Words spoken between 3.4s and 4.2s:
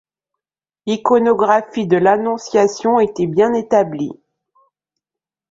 établie.